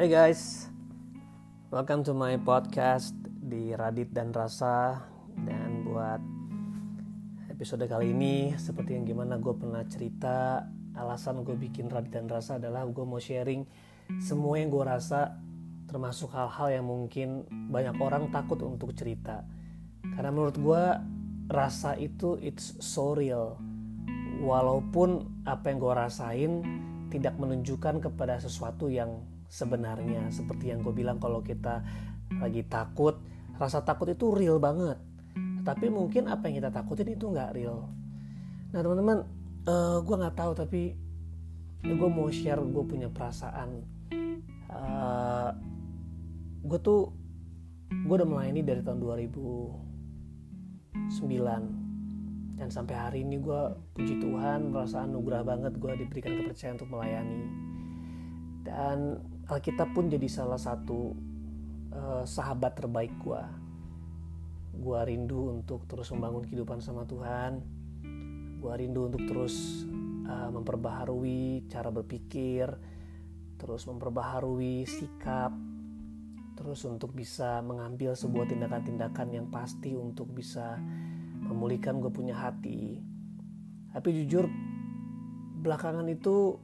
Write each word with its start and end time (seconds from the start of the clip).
Hey 0.00 0.08
guys, 0.08 0.64
welcome 1.68 2.00
to 2.08 2.16
my 2.16 2.40
podcast 2.40 3.12
di 3.20 3.76
Radit 3.76 4.08
dan 4.16 4.32
Rasa. 4.32 4.96
Dan 5.36 5.84
buat 5.84 6.24
episode 7.52 7.84
kali 7.84 8.16
ini 8.16 8.56
seperti 8.56 8.96
yang 8.96 9.04
gimana 9.04 9.36
gue 9.36 9.52
pernah 9.52 9.84
cerita 9.84 10.64
Alasan 10.96 11.44
gue 11.44 11.52
bikin 11.52 11.92
Radit 11.92 12.16
dan 12.16 12.32
Rasa 12.32 12.56
adalah 12.56 12.88
gue 12.88 13.04
mau 13.04 13.20
sharing 13.20 13.68
semua 14.24 14.56
yang 14.56 14.72
gue 14.72 14.80
rasa 14.80 15.36
Termasuk 15.84 16.32
hal-hal 16.32 16.80
yang 16.80 16.88
mungkin 16.88 17.44
banyak 17.68 18.00
orang 18.00 18.32
takut 18.32 18.56
untuk 18.64 18.96
cerita. 18.96 19.44
Karena 20.16 20.32
menurut 20.32 20.56
gue 20.56 20.84
rasa 21.52 21.92
itu 22.00 22.40
it's 22.40 22.72
so 22.80 23.12
real. 23.12 23.60
Walaupun 24.40 25.44
apa 25.44 25.68
yang 25.68 25.76
gue 25.76 25.92
rasain 25.92 26.52
tidak 27.12 27.36
menunjukkan 27.36 28.00
kepada 28.00 28.40
sesuatu 28.40 28.88
yang 28.88 29.28
sebenarnya. 29.50 30.30
Seperti 30.30 30.70
yang 30.70 30.86
gue 30.86 30.94
bilang 30.94 31.18
kalau 31.18 31.42
kita 31.42 31.82
lagi 32.38 32.62
takut 32.70 33.18
rasa 33.58 33.82
takut 33.84 34.08
itu 34.08 34.32
real 34.32 34.56
banget. 34.62 34.96
Tapi 35.60 35.92
mungkin 35.92 36.24
apa 36.30 36.48
yang 36.48 36.64
kita 36.64 36.72
takutin 36.72 37.12
itu 37.12 37.28
nggak 37.28 37.52
real. 37.52 37.92
Nah 38.72 38.80
teman-teman 38.80 39.28
uh, 39.68 40.00
gue 40.00 40.16
nggak 40.16 40.36
tahu 40.38 40.56
tapi 40.56 40.96
ya 41.84 41.92
gue 41.92 42.08
mau 42.08 42.32
share 42.32 42.62
gue 42.62 42.84
punya 42.86 43.10
perasaan. 43.12 43.84
Uh, 44.70 45.50
gue 46.64 46.80
tuh 46.80 47.12
gue 47.90 48.14
udah 48.14 48.24
melayani 48.24 48.62
dari 48.62 48.86
tahun 48.86 49.02
2009 49.02 51.90
dan 52.60 52.68
sampai 52.68 52.92
hari 52.92 53.24
ini 53.24 53.40
gue 53.40 53.72
puji 53.96 54.20
Tuhan 54.20 54.68
merasa 54.68 55.08
anugerah 55.08 55.48
banget 55.48 55.80
gue 55.80 55.96
diberikan 55.96 56.44
kepercayaan 56.44 56.76
untuk 56.76 56.92
melayani. 56.92 57.42
Dan 58.60 59.16
Alkitab 59.50 59.90
pun 59.90 60.06
jadi 60.06 60.30
salah 60.30 60.58
satu 60.58 61.14
uh, 61.90 62.22
sahabat 62.22 62.78
terbaik 62.78 63.10
gue. 63.18 63.42
Gue 64.80 65.00
rindu 65.02 65.50
untuk 65.50 65.84
terus 65.90 66.08
membangun 66.14 66.46
kehidupan 66.46 66.78
sama 66.78 67.02
Tuhan. 67.04 67.60
Gue 68.62 68.72
rindu 68.78 69.10
untuk 69.10 69.26
terus 69.26 69.84
uh, 70.30 70.50
memperbaharui 70.54 71.66
cara 71.66 71.90
berpikir, 71.90 72.70
terus 73.58 73.84
memperbaharui 73.90 74.86
sikap, 74.86 75.50
terus 76.54 76.86
untuk 76.86 77.12
bisa 77.12 77.58
mengambil 77.64 78.14
sebuah 78.14 78.48
tindakan-tindakan 78.48 79.28
yang 79.34 79.46
pasti 79.48 79.96
untuk 79.96 80.30
bisa 80.30 80.78
memulihkan 81.40 81.98
gue 81.98 82.12
punya 82.12 82.36
hati. 82.36 83.00
Tapi 83.90 84.08
jujur 84.22 84.46
belakangan 85.60 86.06
itu 86.08 86.56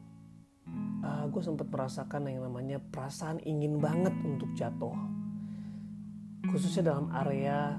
uh, 1.02 1.24
gue 1.30 1.42
sempat 1.42 1.68
merasakan 1.70 2.26
yang 2.26 2.46
namanya 2.46 2.78
perasaan 2.78 3.38
ingin 3.42 3.78
banget 3.78 4.12
untuk 4.26 4.50
jatuh. 4.58 4.94
Khususnya 6.46 6.94
dalam 6.94 7.10
area 7.10 7.78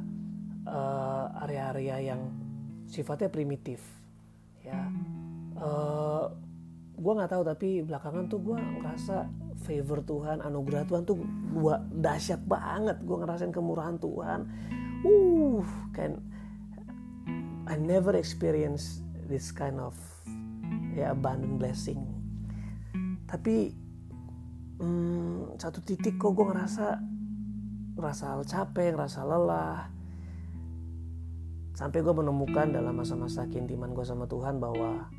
uh, 0.67 1.25
area-area 1.47 2.13
yang 2.13 2.21
sifatnya 2.87 3.31
primitif 3.31 3.83
ya. 4.63 4.91
Uh, 5.57 6.27
gue 6.97 7.13
nggak 7.13 7.31
tahu 7.31 7.43
tapi 7.45 7.85
belakangan 7.85 8.25
tuh 8.25 8.39
gue 8.41 8.57
ngerasa 8.57 9.29
favor 9.61 10.01
Tuhan 10.01 10.41
anugerah 10.41 10.85
Tuhan 10.85 11.03
tuh 11.05 11.17
gue 11.53 11.75
dahsyat 12.01 12.41
banget. 12.43 12.97
Gue 13.03 13.17
ngerasain 13.21 13.53
kemurahan 13.53 13.97
Tuhan. 14.01 14.39
Uh 15.05 15.61
kan 15.93 16.17
I 17.67 17.75
never 17.75 18.15
experience 18.15 19.03
this 19.27 19.51
kind 19.51 19.77
of 19.77 19.93
ya 20.97 21.13
abundant 21.13 21.61
blessing 21.61 22.16
tapi 23.27 23.75
hmm, 24.79 25.59
satu 25.59 25.83
titik 25.83 26.15
kok 26.15 26.31
gue 26.31 26.47
ngerasa 26.47 26.97
ngerasa 27.99 28.25
capek 28.47 28.95
ngerasa 28.95 29.19
lelah. 29.27 29.91
Sampai 31.77 32.01
gue 32.01 32.13
menemukan 32.15 32.73
dalam 32.73 32.97
masa-masa 32.97 33.45
keintiman 33.45 33.93
gue 33.93 34.01
sama 34.01 34.25
Tuhan 34.25 34.57
bahwa 34.57 35.11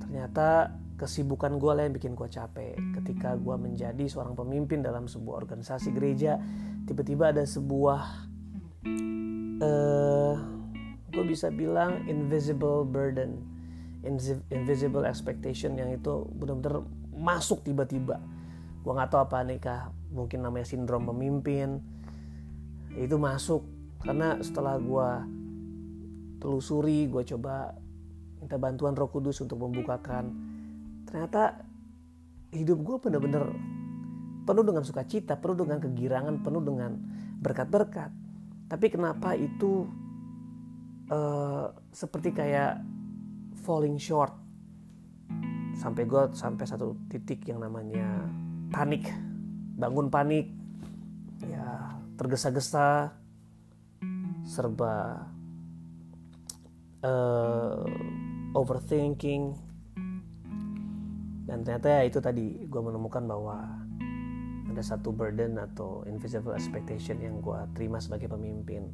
ternyata 0.00 0.72
kesibukan 0.96 1.60
gue 1.60 1.72
lah 1.76 1.82
yang 1.84 1.92
bikin 1.92 2.16
gue 2.16 2.28
capek. 2.30 2.78
Ketika 2.96 3.36
gue 3.36 3.56
menjadi 3.58 4.04
seorang 4.08 4.32
pemimpin 4.32 4.80
dalam 4.80 5.10
sebuah 5.10 5.44
organisasi 5.44 5.92
gereja 5.92 6.40
tiba-tiba 6.88 7.34
ada 7.34 7.44
sebuah 7.44 8.30
uh, 9.60 10.34
gue 11.10 11.24
bisa 11.26 11.50
bilang 11.52 12.06
invisible 12.06 12.86
burden 12.86 13.42
invisible 14.48 15.04
expectation 15.04 15.76
yang 15.76 15.92
itu 15.92 16.24
benar-benar 16.40 16.80
masuk 17.20 17.60
tiba-tiba. 17.62 18.16
Gue 18.80 18.92
nggak 18.96 19.12
tahu 19.12 19.20
apa 19.28 19.44
nih 19.44 19.60
kah 19.60 19.92
mungkin 20.10 20.40
namanya 20.40 20.66
sindrom 20.66 21.04
pemimpin. 21.04 21.84
Itu 22.96 23.20
masuk 23.20 23.62
karena 24.00 24.40
setelah 24.40 24.80
gue 24.80 25.08
telusuri 26.40 27.04
gue 27.06 27.22
coba 27.36 27.76
minta 28.40 28.56
bantuan 28.56 28.96
Roh 28.96 29.12
Kudus 29.12 29.44
untuk 29.44 29.60
membukakan. 29.60 30.32
Ternyata 31.04 31.60
hidup 32.56 32.80
gue 32.80 32.96
bener-bener 32.98 33.44
penuh 34.48 34.64
dengan 34.64 34.82
sukacita 34.82 35.36
penuh 35.36 35.62
dengan 35.62 35.78
kegirangan 35.78 36.40
penuh 36.40 36.64
dengan 36.64 36.96
berkat-berkat. 37.44 38.10
Tapi 38.66 38.86
kenapa 38.88 39.36
itu 39.36 39.84
uh, 41.12 41.68
seperti 41.92 42.32
kayak 42.32 42.80
falling 43.60 44.00
short 44.00 44.39
sampai 45.80 46.04
gue 46.04 46.22
sampai 46.36 46.68
satu 46.68 46.92
titik 47.08 47.48
yang 47.48 47.64
namanya 47.64 48.28
panik. 48.68 49.08
Bangun 49.80 50.12
panik. 50.12 50.52
Ya 51.48 51.96
tergesa-gesa. 52.20 53.16
Serba 54.44 55.24
uh, 57.00 57.88
overthinking. 58.52 59.56
Dan 61.48 61.64
ternyata 61.64 61.88
ya 61.88 62.02
itu 62.04 62.20
tadi 62.20 62.68
gue 62.68 62.82
menemukan 62.84 63.24
bahwa 63.24 63.64
ada 64.70 64.82
satu 64.84 65.10
burden 65.10 65.58
atau 65.58 66.06
invisible 66.06 66.54
expectation 66.54 67.18
yang 67.24 67.40
gue 67.40 67.58
terima 67.72 67.98
sebagai 67.98 68.28
pemimpin. 68.28 68.92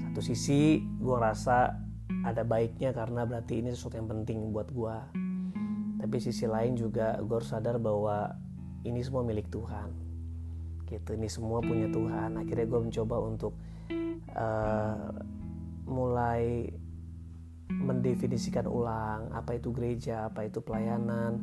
Satu 0.00 0.22
sisi 0.22 0.78
gue 1.02 1.16
rasa 1.18 1.76
ada 2.24 2.46
baiknya 2.46 2.94
karena 2.94 3.26
berarti 3.26 3.60
ini 3.60 3.74
sesuatu 3.74 3.98
yang 3.98 4.08
penting 4.08 4.54
buat 4.54 4.70
gue 4.72 5.25
tapi 5.96 6.20
sisi 6.20 6.44
lain 6.44 6.76
juga 6.76 7.16
gue 7.24 7.36
harus 7.40 7.48
sadar 7.48 7.80
bahwa 7.80 8.36
ini 8.84 9.00
semua 9.00 9.24
milik 9.24 9.48
Tuhan. 9.48 9.90
Gitu 10.86 11.16
ini 11.16 11.26
semua 11.26 11.58
punya 11.64 11.88
Tuhan. 11.90 12.36
Akhirnya 12.36 12.66
gue 12.68 12.80
mencoba 12.80 13.16
untuk 13.18 13.56
uh, 14.36 15.10
mulai 15.88 16.70
mendefinisikan 17.66 18.70
ulang 18.70 19.34
apa 19.34 19.58
itu 19.58 19.74
gereja 19.74 20.28
apa 20.30 20.46
itu 20.46 20.60
pelayanan. 20.60 21.42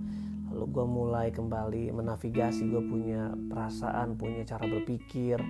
Lalu 0.54 0.66
gue 0.70 0.86
mulai 0.86 1.28
kembali 1.34 1.90
menavigasi 1.92 2.70
gue 2.70 2.84
punya 2.86 3.34
perasaan 3.50 4.16
punya 4.16 4.46
cara 4.46 4.70
berpikir. 4.70 5.42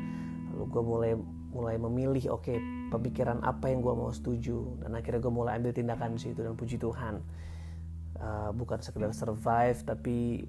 Lalu 0.56 0.66
gue 0.72 0.84
mulai 0.84 1.14
mulai 1.54 1.78
memilih 1.78 2.34
oke 2.34 2.50
okay, 2.50 2.58
pemikiran 2.90 3.44
apa 3.46 3.70
yang 3.70 3.84
gue 3.84 3.94
mau 3.94 4.10
setuju. 4.10 4.80
Dan 4.82 4.96
akhirnya 4.96 5.22
gue 5.22 5.34
mulai 5.34 5.60
ambil 5.60 5.76
tindakan 5.76 6.18
di 6.18 6.24
situ 6.24 6.40
dan 6.40 6.56
puji 6.56 6.80
Tuhan 6.80 7.22
uh, 8.20 8.52
bukan 8.54 8.82
sekedar 8.82 9.14
survive 9.14 9.80
tapi 9.86 10.46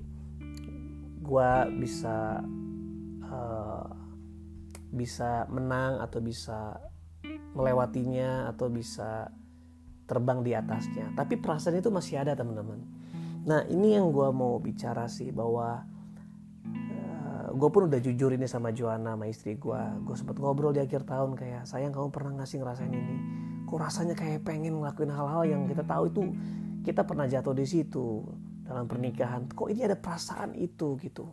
gue 1.25 1.53
bisa 1.81 2.45
uh, 3.25 3.87
bisa 4.95 5.49
menang 5.51 5.99
atau 6.05 6.21
bisa 6.23 6.79
melewatinya 7.57 8.51
atau 8.53 8.69
bisa 8.69 9.33
terbang 10.05 10.45
di 10.45 10.53
atasnya. 10.53 11.11
Tapi 11.17 11.41
perasaan 11.41 11.81
itu 11.81 11.89
masih 11.89 12.21
ada 12.21 12.37
teman-teman. 12.37 12.85
Nah 13.49 13.65
ini 13.69 13.97
yang 13.97 14.13
gue 14.13 14.29
mau 14.31 14.61
bicara 14.61 15.09
sih 15.09 15.33
bahwa 15.33 15.85
uh, 16.65 17.49
gue 17.53 17.69
pun 17.73 17.89
udah 17.89 18.01
jujur 18.01 18.37
ini 18.37 18.45
sama 18.45 18.73
Joanna 18.73 19.17
sama 19.17 19.27
istri 19.29 19.57
gue 19.57 19.81
gue 20.05 20.17
sempat 20.17 20.37
ngobrol 20.41 20.73
di 20.73 20.81
akhir 20.81 21.09
tahun 21.09 21.37
kayak 21.37 21.69
sayang 21.69 21.93
kamu 21.93 22.09
pernah 22.13 22.45
ngasih 22.45 22.61
ngerasain 22.61 22.93
ini? 22.93 23.17
Kok 23.65 23.81
rasanya 23.81 24.15
kayak 24.15 24.45
pengen 24.45 24.81
ngelakuin 24.81 25.11
hal-hal 25.13 25.43
yang 25.49 25.63
kita 25.65 25.83
tahu 25.89 26.13
itu 26.13 26.23
kita 26.85 27.09
pernah 27.09 27.25
jatuh 27.25 27.57
di 27.57 27.65
situ 27.65 28.21
dalam 28.61 28.85
pernikahan. 28.85 29.49
Kok 29.49 29.73
ini 29.73 29.89
ada 29.89 29.97
perasaan 29.97 30.53
itu 30.53 31.01
gitu? 31.01 31.25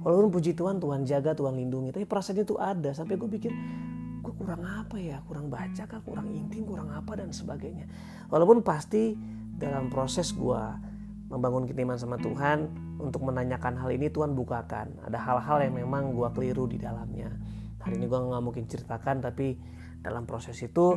Walaupun 0.00 0.32
puji 0.32 0.56
Tuhan 0.56 0.80
Tuhan 0.80 1.04
jaga 1.04 1.36
Tuhan 1.36 1.52
lindungi 1.52 1.92
tapi 1.92 2.08
perasaan 2.08 2.40
itu 2.40 2.56
ada. 2.56 2.96
Sampai 2.96 3.20
gue 3.20 3.28
pikir 3.28 3.52
gue 4.24 4.34
kurang 4.40 4.64
apa 4.64 4.96
ya? 4.96 5.20
Kurang 5.28 5.52
baca 5.52 5.84
kah? 5.84 6.00
Kurang 6.00 6.32
intim 6.32 6.64
kurang 6.64 6.88
apa? 6.88 7.12
Dan 7.12 7.30
sebagainya. 7.30 7.84
Walaupun 8.32 8.64
pasti 8.64 9.12
dalam 9.56 9.92
proses 9.92 10.32
gue 10.32 10.62
membangun 11.26 11.66
keintiman 11.66 11.98
sama 11.98 12.16
Tuhan 12.16 12.70
untuk 13.02 13.26
menanyakan 13.26 13.76
hal 13.76 13.90
ini 13.92 14.08
Tuhan 14.08 14.32
bukakan. 14.32 15.10
Ada 15.10 15.18
hal-hal 15.18 15.58
yang 15.68 15.74
memang 15.76 16.14
gue 16.14 16.28
keliru 16.32 16.70
di 16.70 16.78
dalamnya. 16.80 17.28
Hari 17.82 17.98
ini 17.98 18.06
gue 18.08 18.18
nggak 18.18 18.42
mungkin 18.42 18.64
ceritakan 18.66 19.22
tapi 19.22 19.58
dalam 20.02 20.24
proses 20.28 20.56
itu 20.62 20.94
uh, 20.94 20.96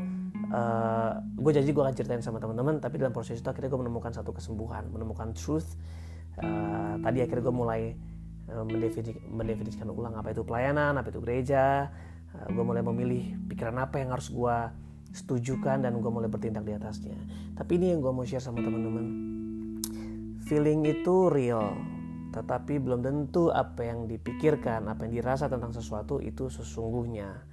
eh, 0.54 1.13
gue 1.19 1.51
janji 1.54 1.72
gue 1.74 1.84
akan 1.84 1.96
ceritain 1.96 2.22
sama 2.22 2.38
teman-teman 2.38 2.78
tapi 2.78 3.01
dalam 3.01 3.13
proses 3.16 3.42
itu 3.42 3.48
akhirnya 3.50 3.72
gue 3.72 3.81
menemukan 3.81 4.12
satu 4.13 4.31
kesembuhan 4.36 4.90
menemukan 4.90 5.34
truth 5.34 5.78
uh, 6.40 6.96
tadi 7.01 7.25
akhirnya 7.25 7.44
gue 7.50 7.56
mulai 7.56 7.81
uh, 8.54 8.66
mendefinisikan 9.34 9.90
ulang 9.90 10.13
apa 10.18 10.34
itu 10.36 10.46
pelayanan 10.46 10.98
apa 11.00 11.10
itu 11.10 11.19
gereja 11.24 11.90
uh, 12.38 12.48
gue 12.51 12.63
mulai 12.63 12.86
memilih 12.86 13.38
pikiran 13.50 13.78
apa 13.81 14.01
yang 14.01 14.13
harus 14.13 14.30
gue 14.30 14.57
setujukan 15.10 15.81
dan 15.81 15.98
gue 15.98 16.12
mulai 16.13 16.30
bertindak 16.30 16.66
di 16.66 16.78
atasnya 16.78 17.18
tapi 17.57 17.81
ini 17.81 17.98
yang 17.98 18.00
gue 18.06 18.13
mau 18.13 18.22
share 18.22 18.44
sama 18.44 18.62
teman-teman 18.62 19.06
feeling 20.46 20.86
itu 20.86 21.34
real 21.34 21.74
tetapi 22.30 22.78
belum 22.78 23.01
tentu 23.01 23.50
apa 23.50 23.90
yang 23.90 24.06
dipikirkan, 24.06 24.86
apa 24.86 25.10
yang 25.10 25.22
dirasa 25.22 25.50
tentang 25.50 25.74
sesuatu 25.74 26.22
itu 26.22 26.46
sesungguhnya. 26.46 27.49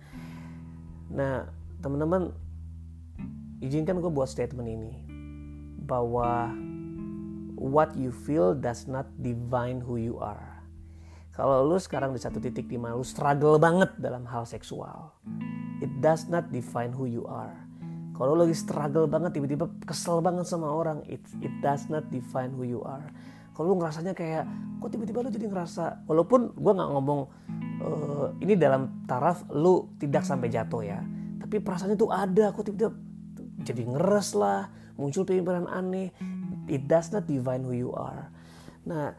Nah, 1.11 1.47
teman-teman, 1.82 2.35
izinkan 3.62 4.03
gue 4.03 4.11
buat 4.11 4.31
statement 4.31 4.67
ini 4.67 4.93
bahwa 5.87 6.50
what 7.55 7.94
you 7.94 8.11
feel 8.11 8.53
does 8.53 8.91
not 8.91 9.06
define 9.23 9.79
who 9.79 9.97
you 9.97 10.19
are. 10.19 10.61
Kalau 11.37 11.69
lu 11.69 11.76
sekarang 11.76 12.17
di 12.17 12.20
satu 12.20 12.41
titik 12.41 12.67
di 12.67 12.81
mana 12.81 12.97
lu 12.97 13.05
struggle 13.05 13.61
banget 13.61 13.93
dalam 14.00 14.25
hal 14.25 14.49
seksual, 14.49 15.12
it 15.85 15.93
does 16.00 16.26
not 16.32 16.49
define 16.49 16.91
who 16.91 17.05
you 17.05 17.29
are. 17.29 17.55
Kalau 18.17 18.32
lu 18.32 18.49
lagi 18.49 18.56
struggle 18.56 19.05
banget 19.05 19.37
tiba-tiba 19.37 19.69
kesel 19.85 20.25
banget 20.25 20.49
sama 20.49 20.73
orang, 20.73 21.05
it 21.05 21.20
it 21.44 21.52
does 21.61 21.93
not 21.93 22.09
define 22.09 22.50
who 22.56 22.64
you 22.64 22.81
are 22.82 23.05
kalau 23.56 23.73
lu 23.73 23.81
ngerasanya 23.81 24.12
kayak 24.12 24.44
kok 24.85 24.93
tiba-tiba 24.93 25.25
lu 25.25 25.32
jadi 25.32 25.49
ngerasa 25.49 26.05
walaupun 26.05 26.52
gue 26.52 26.73
nggak 26.76 26.91
ngomong 26.93 27.20
uh, 27.87 28.29
ini 28.43 28.59
dalam 28.59 29.06
taraf 29.06 29.47
lu 29.55 29.94
tidak 30.03 30.27
sampai 30.27 30.50
jatuh 30.50 30.83
ya. 30.83 31.00
Tapi 31.41 31.62
perasaannya 31.62 31.97
tuh 31.97 32.11
ada 32.11 32.50
kok 32.50 32.67
tiba-tiba 32.67 32.91
jadi 33.62 33.83
ngeres 33.87 34.35
lah 34.35 34.69
muncul 34.99 35.23
pikiran 35.23 35.71
aneh. 35.71 36.11
It 36.67 36.91
does 36.91 37.15
not 37.15 37.31
define 37.31 37.62
who 37.62 37.73
you 37.73 37.91
are. 37.94 38.29
Nah 38.87 39.15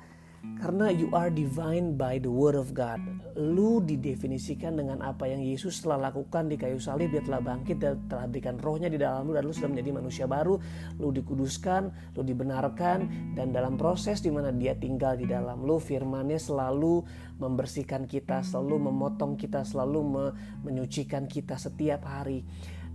karena 0.58 0.90
you 0.90 1.10
are 1.14 1.30
divine 1.30 1.94
by 1.94 2.18
the 2.18 2.30
word 2.30 2.58
of 2.58 2.74
God. 2.74 2.98
Lu 3.38 3.78
didefinisikan 3.78 4.74
dengan 4.74 5.06
apa 5.06 5.30
yang 5.30 5.42
Yesus 5.44 5.86
telah 5.86 6.10
lakukan 6.10 6.50
di 6.50 6.58
kayu 6.58 6.82
salib. 6.82 7.14
Dia 7.14 7.22
telah 7.22 7.42
bangkit 7.42 7.78
dan 7.78 8.02
telah 8.10 8.26
berikan 8.26 8.58
rohnya 8.58 8.90
di 8.90 8.98
dalam 8.98 9.30
lu 9.30 9.38
dan 9.38 9.46
lu 9.46 9.54
sudah 9.54 9.70
menjadi 9.70 9.92
manusia 9.94 10.26
baru. 10.26 10.58
Lu 10.98 11.14
dikuduskan, 11.14 12.14
lu 12.18 12.22
dibenarkan 12.26 12.98
dan 13.38 13.54
dalam 13.54 13.78
proses 13.78 14.22
di 14.26 14.34
mana 14.34 14.50
dia 14.50 14.74
tinggal 14.74 15.14
di 15.14 15.30
dalam 15.30 15.62
lu 15.62 15.78
firmannya 15.78 16.42
selalu 16.42 17.06
membersihkan 17.38 18.10
kita, 18.10 18.42
selalu 18.42 18.90
memotong 18.90 19.38
kita, 19.38 19.62
selalu 19.62 20.00
me 20.02 20.26
menyucikan 20.66 21.30
kita 21.30 21.62
setiap 21.62 22.02
hari. 22.10 22.42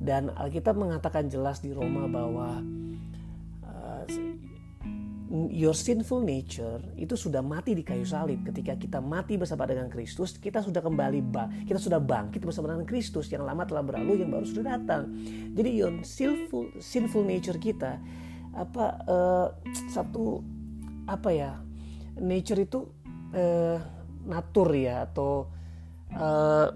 Dan 0.02 0.34
Alkitab 0.34 0.74
mengatakan 0.74 1.30
jelas 1.30 1.62
di 1.62 1.70
Roma 1.70 2.10
bahwa 2.10 2.58
uh, 3.62 4.02
your 5.30 5.72
sinful 5.72 6.20
nature 6.20 6.82
itu 6.98 7.16
sudah 7.16 7.40
mati 7.40 7.72
di 7.72 7.80
kayu 7.86 8.04
salib. 8.04 8.44
Ketika 8.44 8.76
kita 8.76 8.98
mati 8.98 9.38
bersama 9.38 9.64
dengan 9.64 9.88
Kristus, 9.88 10.36
kita 10.36 10.60
sudah 10.60 10.82
kembali 10.84 11.20
bang, 11.24 11.48
kita 11.64 11.78
sudah 11.80 12.02
bangkit 12.02 12.44
bersama 12.44 12.74
dengan 12.74 12.84
Kristus. 12.84 13.32
Yang 13.32 13.48
lama 13.48 13.62
telah 13.64 13.84
berlalu, 13.86 14.24
yang 14.24 14.30
baru 14.34 14.44
sudah 14.44 14.76
datang. 14.76 15.12
Jadi 15.56 15.70
your 15.72 15.92
sinful 16.04 16.68
sinful 16.82 17.24
nature 17.24 17.56
kita 17.56 17.96
apa 18.52 18.84
uh, 19.08 19.48
satu 19.88 20.44
apa 21.08 21.30
ya 21.32 21.56
nature 22.20 22.60
itu 22.60 22.84
uh, 23.32 23.80
natur 24.28 24.68
ya 24.76 25.08
atau 25.08 25.48
uh, 26.12 26.68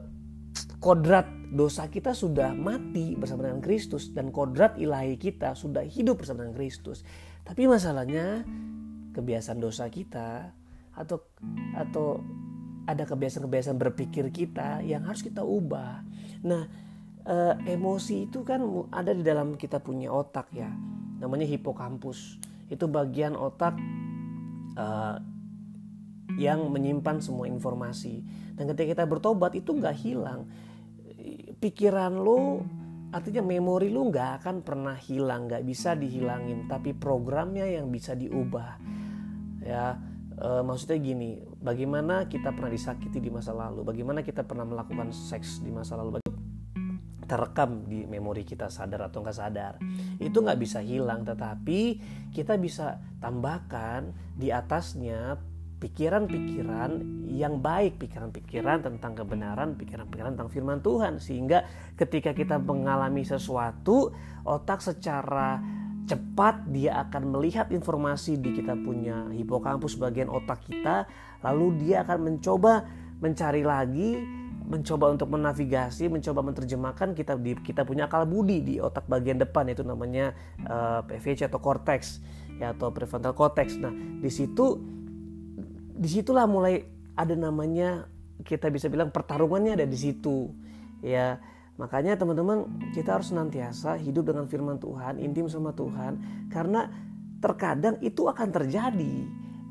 kodrat 0.81 1.29
dosa 1.53 1.87
kita 1.87 2.11
sudah 2.17 2.51
mati 2.57 3.15
bersama 3.15 3.47
dengan 3.47 3.63
Kristus 3.63 4.11
dan 4.11 4.35
kodrat 4.35 4.81
ilahi 4.81 5.15
kita 5.15 5.55
sudah 5.55 5.85
hidup 5.87 6.25
bersama 6.25 6.43
dengan 6.43 6.57
Kristus. 6.59 7.07
Tapi 7.47 7.63
masalahnya 7.71 8.43
kebiasaan 9.15 9.63
dosa 9.63 9.87
kita 9.87 10.51
atau 10.99 11.23
atau 11.79 12.21
ada 12.87 13.07
kebiasaan-kebiasaan 13.07 13.79
berpikir 13.79 14.35
kita 14.35 14.83
yang 14.83 15.07
harus 15.07 15.23
kita 15.23 15.43
ubah. 15.43 16.03
Nah, 16.47 16.67
e, 17.23 17.37
emosi 17.71 18.31
itu 18.31 18.47
kan 18.47 18.63
ada 18.95 19.11
di 19.15 19.27
dalam 19.27 19.59
kita 19.59 19.83
punya 19.83 20.11
otak 20.11 20.51
ya, 20.55 20.71
namanya 21.23 21.47
hipokampus. 21.47 22.39
Itu 22.71 22.87
bagian 22.87 23.35
otak 23.35 23.75
e, 24.79 24.87
yang 26.39 26.71
menyimpan 26.71 27.19
semua 27.19 27.51
informasi. 27.51 28.23
Dan 28.55 28.71
ketika 28.71 29.03
kita 29.03 29.05
bertobat 29.07 29.55
itu 29.59 29.75
nggak 29.75 29.97
hilang. 29.99 30.47
Pikiran 31.59 32.23
lo 32.23 32.63
Artinya 33.15 33.43
memori 33.43 33.89
lu 33.89 34.11
nggak 34.11 34.43
akan 34.43 34.57
pernah 34.67 34.99
hilang, 34.99 35.47
nggak 35.47 35.63
bisa 35.63 35.95
dihilangin, 35.95 36.67
tapi 36.67 36.91
programnya 36.93 37.65
yang 37.67 37.89
bisa 37.91 38.19
diubah. 38.19 38.83
Ya, 39.63 39.99
e, 40.35 40.49
maksudnya 40.67 40.99
gini, 40.99 41.39
bagaimana 41.63 42.27
kita 42.27 42.51
pernah 42.51 42.71
disakiti 42.71 43.23
di 43.23 43.31
masa 43.31 43.55
lalu, 43.55 43.87
bagaimana 43.87 44.27
kita 44.27 44.43
pernah 44.43 44.67
melakukan 44.67 45.15
seks 45.15 45.63
di 45.63 45.71
masa 45.71 45.99
lalu, 45.99 46.19
terekam 47.27 47.83
di 47.87 48.07
memori 48.07 48.47
kita 48.47 48.71
sadar 48.71 49.11
atau 49.11 49.23
nggak 49.23 49.39
sadar, 49.39 49.79
itu 50.23 50.39
nggak 50.39 50.59
bisa 50.59 50.79
hilang, 50.83 51.27
tetapi 51.27 51.81
kita 52.31 52.55
bisa 52.59 53.03
tambahkan 53.19 54.15
di 54.35 54.55
atasnya 54.55 55.39
pikiran-pikiran 55.77 57.05
yang 57.29 57.61
baik, 57.61 58.01
pikiran-pikiran 58.01 58.81
tentang 58.81 59.13
kebenaran, 59.13 59.77
pikiran-pikiran 59.77 60.33
tentang 60.33 60.49
firman 60.49 60.81
Tuhan 60.81 61.21
sehingga 61.21 61.69
ketika 62.01 62.33
kita 62.33 62.57
mengalami 62.57 63.23
sesuatu, 63.29 64.17
otak 64.49 64.81
secara 64.81 65.61
cepat 66.07 66.71
dia 66.71 67.03
akan 67.03 67.35
melihat 67.35 67.69
informasi 67.75 68.39
di 68.39 68.57
kita 68.57 68.79
punya 68.79 69.27
hipokampus 69.35 69.99
bagian 70.01 70.33
otak 70.33 70.65
kita, 70.65 71.05
lalu 71.45 71.77
dia 71.83 72.07
akan 72.07 72.33
mencoba 72.33 72.87
mencari 73.21 73.61
lagi 73.67 74.17
mencoba 74.67 75.15
untuk 75.15 75.31
menavigasi, 75.31 76.11
mencoba 76.11 76.43
menerjemahkan 76.43 77.15
kita 77.15 77.39
di 77.39 77.55
kita 77.55 77.87
punya 77.87 78.11
akal 78.11 78.27
budi 78.27 78.67
di 78.67 78.75
otak 78.83 79.07
bagian 79.07 79.39
depan 79.39 79.71
itu 79.71 79.87
namanya 79.87 80.35
uh, 80.67 81.07
eh, 81.07 81.23
PVC 81.23 81.47
atau 81.47 81.63
cortex 81.63 82.19
ya 82.59 82.75
atau 82.75 82.91
prefrontal 82.91 83.31
cortex. 83.33 83.79
Nah, 83.79 83.95
di 83.95 84.27
situ 84.27 84.97
di 85.97 86.09
situlah 86.13 86.45
mulai 86.45 86.85
ada 87.17 87.33
namanya 87.33 88.05
kita 88.45 88.69
bisa 88.69 88.93
bilang 88.93 89.09
pertarungannya 89.09 89.81
ada 89.81 89.89
di 89.89 89.97
situ 89.97 90.53
ya. 91.01 91.41
Makanya 91.77 92.17
teman-teman 92.17 92.89
kita 92.97 93.21
harus 93.21 93.33
senantiasa 93.33 94.01
hidup 94.01 94.33
dengan 94.33 94.49
firman 94.49 94.81
Tuhan 94.81 95.21
intim 95.21 95.45
sama 95.49 95.77
Tuhan 95.77 96.49
karena 96.49 96.89
terkadang 97.37 98.01
itu 98.01 98.25
akan 98.25 98.49
terjadi 98.49 99.15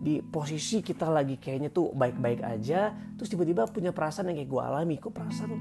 di 0.06 0.22
posisi 0.22 0.86
kita 0.86 1.10
lagi 1.10 1.42
kayaknya 1.42 1.74
tuh 1.74 1.90
baik-baik 1.98 2.46
aja 2.46 2.94
terus 3.18 3.26
tiba-tiba 3.26 3.66
punya 3.66 3.90
perasaan 3.90 4.30
yang 4.30 4.38
kayak 4.38 4.52
gue 4.54 4.62
alami. 4.62 4.96
Kok 5.02 5.14
perasaan 5.18 5.52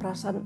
perasaan 0.00 0.36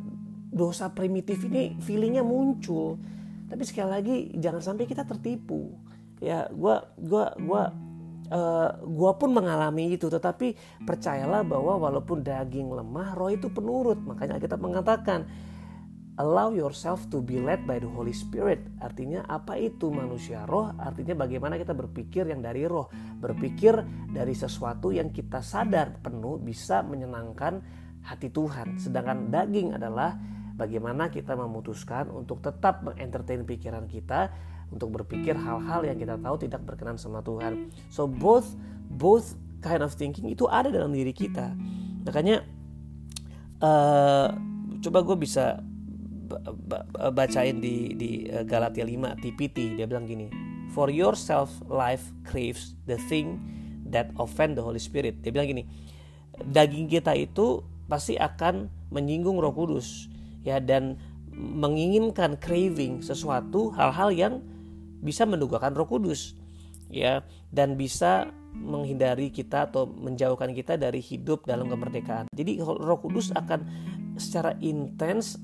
dosa 0.51 0.91
primitif 0.91 1.39
ini 1.47 1.79
feelingnya 1.79 2.27
muncul? 2.27 2.99
Tapi 3.47 3.63
sekali 3.63 3.91
lagi 3.91 4.17
jangan 4.35 4.59
sampai 4.59 4.91
kita 4.91 5.07
tertipu. 5.07 5.71
Ya 6.19 6.51
gue 6.51 6.77
gua 6.99 7.31
gua 7.39 7.71
uh, 8.31 8.37
eh, 8.37 8.69
gue 8.81 9.13
pun 9.19 9.31
mengalami 9.33 9.97
itu 9.97 10.07
tetapi 10.09 10.81
percayalah 10.85 11.43
bahwa 11.45 11.91
walaupun 11.91 12.25
daging 12.25 12.71
lemah 12.71 13.17
roh 13.19 13.33
itu 13.33 13.51
penurut. 13.51 13.99
Makanya 14.01 14.41
kita 14.41 14.57
mengatakan 14.57 15.27
allow 16.15 16.55
yourself 16.55 17.11
to 17.11 17.19
be 17.19 17.43
led 17.43 17.67
by 17.67 17.83
the 17.83 17.91
Holy 17.91 18.15
Spirit. 18.15 18.63
Artinya 18.79 19.27
apa 19.27 19.59
itu 19.59 19.91
manusia 19.91 20.47
roh? 20.47 20.71
Artinya 20.79 21.19
bagaimana 21.19 21.59
kita 21.59 21.75
berpikir 21.75 22.31
yang 22.31 22.41
dari 22.41 22.65
roh? 22.65 22.87
Berpikir 23.19 23.83
dari 24.15 24.33
sesuatu 24.33 24.95
yang 24.95 25.11
kita 25.11 25.43
sadar 25.43 25.99
penuh 25.99 26.39
bisa 26.39 26.87
menyenangkan 26.87 27.61
hati 28.07 28.31
Tuhan. 28.31 28.79
Sedangkan 28.79 29.33
daging 29.33 29.75
adalah 29.75 30.15
bagaimana 30.55 31.11
kita 31.11 31.35
memutuskan 31.35 32.07
untuk 32.15 32.39
tetap 32.45 32.87
mengentertain 32.87 33.43
pikiran 33.43 33.91
kita 33.91 34.31
untuk 34.73 34.95
berpikir 35.01 35.37
hal-hal 35.37 35.85
yang 35.85 35.99
kita 35.99 36.17
tahu 36.21 36.37
tidak 36.41 36.63
berkenan 36.65 36.97
sama 36.97 37.21
Tuhan. 37.21 37.69
So 37.93 38.07
both 38.09 38.57
both 38.89 39.37
kind 39.65 39.81
of 39.81 39.97
thinking 39.97 40.29
itu 40.29 40.45
ada 40.49 40.69
dalam 40.69 40.93
diri 40.93 41.13
kita. 41.13 41.57
Makanya 42.05 42.45
uh, 43.65 44.29
coba 44.85 44.99
gue 45.05 45.17
bisa 45.25 45.65
bacain 47.13 47.61
di 47.61 47.95
di 47.95 48.11
eh, 48.27 48.43
Galatia 48.43 48.83
5 48.83 49.23
TPT 49.23 49.77
dia 49.79 49.87
bilang 49.87 50.09
gini 50.09 50.33
for 50.73 50.89
yourself 50.89 51.53
life 51.69 52.11
craves 52.27 52.75
the 52.89 52.99
thing 53.07 53.39
that 53.87 54.11
offend 54.19 54.57
the 54.59 54.65
Holy 54.65 54.81
Spirit 54.81 55.21
dia 55.21 55.31
bilang 55.31 55.53
gini 55.53 55.65
daging 56.49 56.91
kita 56.91 57.15
itu 57.15 57.63
pasti 57.87 58.17
akan 58.19 58.73
menyinggung 58.91 59.39
Roh 59.39 59.53
Kudus 59.55 60.09
ya 60.43 60.59
dan 60.59 60.99
menginginkan 61.35 62.39
craving 62.39 63.03
sesuatu 63.03 63.75
hal-hal 63.75 64.11
yang 64.15 64.35
bisa 65.05 65.29
mendugakan 65.29 65.77
Roh 65.77 65.85
Kudus 65.85 66.33
ya 66.89 67.21
dan 67.53 67.77
bisa 67.77 68.33
menghindari 68.55 69.29
kita 69.29 69.69
atau 69.69 69.85
menjauhkan 69.85 70.57
kita 70.57 70.81
dari 70.81 71.05
hidup 71.05 71.45
dalam 71.45 71.69
kemerdekaan. 71.69 72.31
Jadi 72.33 72.63
Roh 72.65 72.99
Kudus 72.99 73.35
akan 73.37 73.61
secara 74.17 74.57
intens 74.65 75.37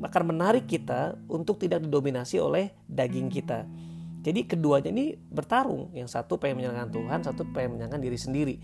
akan 0.00 0.24
menarik 0.24 0.64
kita 0.64 1.20
untuk 1.28 1.60
tidak 1.60 1.84
didominasi 1.84 2.40
oleh 2.40 2.72
daging 2.88 3.28
kita. 3.28 3.68
Jadi 4.22 4.42
keduanya 4.46 4.90
ini 4.90 5.14
bertarung. 5.14 5.94
Yang 5.94 6.18
satu 6.18 6.34
pengen 6.38 6.62
menyenangkan 6.62 6.90
Tuhan, 6.90 7.18
satu 7.22 7.42
pengen 7.54 7.78
menyenangkan 7.78 8.02
diri 8.02 8.18
sendiri. 8.18 8.56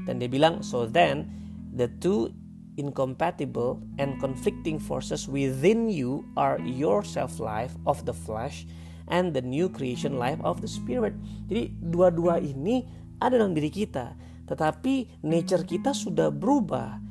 Dan 0.00 0.16
dia 0.16 0.32
bilang, 0.32 0.64
so 0.64 0.88
then 0.88 1.28
the 1.76 1.92
two 2.00 2.32
incompatible 2.80 3.76
and 4.00 4.16
conflicting 4.16 4.80
forces 4.80 5.28
within 5.28 5.92
you 5.92 6.24
are 6.40 6.56
your 6.64 7.04
self 7.04 7.36
life 7.36 7.76
of 7.84 8.00
the 8.08 8.16
flesh 8.16 8.64
and 9.10 9.34
the 9.34 9.42
new 9.42 9.68
creation 9.68 10.16
life 10.16 10.38
of 10.46 10.62
the 10.64 10.70
spirit. 10.70 11.12
Jadi 11.50 11.74
dua-dua 11.78 12.38
ini 12.40 12.86
ada 13.20 13.36
dalam 13.36 13.52
diri 13.52 13.68
kita, 13.68 14.16
tetapi 14.48 15.22
nature 15.26 15.66
kita 15.66 15.92
sudah 15.92 16.32
berubah. 16.32 17.02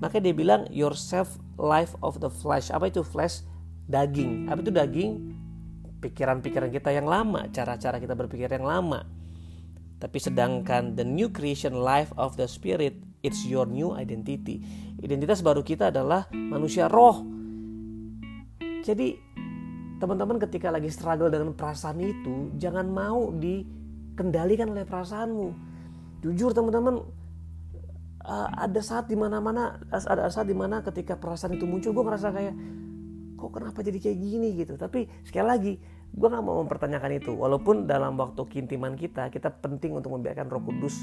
Maka 0.00 0.16
dia 0.16 0.32
bilang 0.32 0.64
your 0.72 0.96
self 0.96 1.36
life 1.60 1.92
of 2.00 2.22
the 2.24 2.32
flesh. 2.32 2.72
Apa 2.72 2.88
itu 2.88 3.04
flesh? 3.04 3.44
Daging. 3.90 4.48
Apa 4.48 4.64
itu 4.64 4.72
daging? 4.72 5.12
pikiran-pikiran 6.00 6.72
kita 6.72 6.90
yang 6.96 7.06
lama, 7.06 7.46
cara-cara 7.52 8.00
kita 8.00 8.16
berpikir 8.16 8.48
yang 8.48 8.64
lama. 8.64 9.04
Tapi 10.00 10.16
sedangkan 10.16 10.96
the 10.96 11.04
new 11.04 11.28
creation 11.28 11.76
life 11.76 12.08
of 12.16 12.40
the 12.40 12.48
spirit, 12.48 12.96
it's 13.20 13.44
your 13.44 13.68
new 13.68 13.92
identity. 13.92 14.64
Identitas 15.04 15.44
baru 15.44 15.60
kita 15.60 15.92
adalah 15.92 16.24
manusia 16.32 16.88
roh. 16.88 17.20
Jadi 18.80 19.12
teman-teman 20.00 20.40
ketika 20.40 20.72
lagi 20.72 20.88
struggle 20.88 21.28
dengan 21.28 21.52
perasaan 21.52 22.00
itu, 22.00 22.48
jangan 22.56 22.88
mau 22.88 23.28
dikendalikan 23.36 24.72
oleh 24.72 24.88
perasaanmu. 24.88 25.48
Jujur 26.24 26.56
teman-teman, 26.56 27.04
uh, 28.24 28.48
ada 28.56 28.80
saat 28.80 29.12
di 29.12 29.16
mana-mana, 29.20 29.76
ada 29.92 30.32
saat 30.32 30.48
di 30.48 30.56
mana 30.56 30.80
ketika 30.80 31.20
perasaan 31.20 31.60
itu 31.60 31.68
muncul, 31.68 31.92
gue 31.92 32.04
ngerasa 32.04 32.32
kayak 32.32 32.54
kok 33.36 33.52
kenapa 33.52 33.78
jadi 33.84 33.98
kayak 34.00 34.18
gini? 34.18 34.48
gitu. 34.56 34.80
Tapi 34.80 35.04
sekali 35.28 35.46
lagi 35.46 35.72
gue 36.10 36.28
nggak 36.32 36.44
mau 36.44 36.64
mempertanyakan 36.64 37.20
itu. 37.20 37.32
Walaupun 37.36 37.84
dalam 37.84 38.16
waktu 38.16 38.40
kintiman 38.40 38.96
kita 38.96 39.28
kita 39.28 39.52
penting 39.52 39.92
untuk 39.92 40.16
membiarkan 40.16 40.48
Roh 40.48 40.64
Kudus 40.64 40.96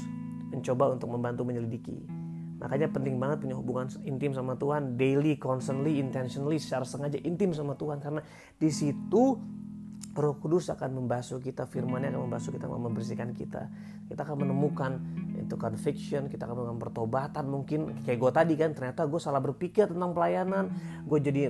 mencoba 0.50 0.90
untuk 0.90 1.06
membantu 1.14 1.46
menyelidiki 1.46 2.27
makanya 2.58 2.90
penting 2.90 3.16
banget 3.22 3.46
punya 3.46 3.56
hubungan 3.56 3.86
intim 4.02 4.34
sama 4.34 4.58
Tuhan 4.58 4.98
daily 4.98 5.38
constantly 5.38 6.02
intentionally 6.02 6.58
secara 6.58 6.82
sengaja 6.82 7.18
intim 7.22 7.54
sama 7.54 7.78
Tuhan 7.78 8.02
karena 8.02 8.20
di 8.58 8.70
situ 8.70 9.38
Roh 10.18 10.34
Kudus 10.42 10.66
akan 10.74 10.98
membasuh 10.98 11.38
kita, 11.38 11.70
firman-Nya 11.70 12.10
akan 12.10 12.26
membasuh 12.26 12.50
kita, 12.50 12.66
membersihkan 12.66 13.30
kita. 13.38 13.70
Kita 14.10 14.26
akan 14.26 14.42
menemukan 14.42 14.98
itu 15.38 15.54
conviction, 15.54 16.26
kita 16.26 16.42
akan 16.42 16.58
menemukan 16.58 16.90
pertobatan. 16.90 17.44
Mungkin 17.46 18.02
kayak 18.02 18.18
gue 18.18 18.30
tadi 18.34 18.54
kan, 18.58 18.74
ternyata 18.74 19.06
gue 19.06 19.20
salah 19.22 19.38
berpikir 19.38 19.86
tentang 19.86 20.10
pelayanan. 20.10 20.74
Gue 21.06 21.22
jadi 21.22 21.46